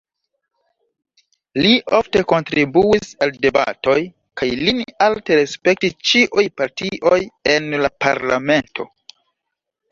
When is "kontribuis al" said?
2.31-3.35